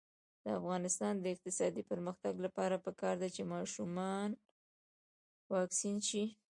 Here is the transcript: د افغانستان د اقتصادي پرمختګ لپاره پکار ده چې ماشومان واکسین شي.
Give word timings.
د 0.43 0.45
افغانستان 0.59 1.13
د 1.19 1.25
اقتصادي 1.33 1.83
پرمختګ 1.91 2.33
لپاره 2.45 2.75
پکار 2.85 3.15
ده 3.21 3.27
چې 3.35 3.41
ماشومان 3.53 4.29
واکسین 5.53 5.97
شي. 6.09 6.23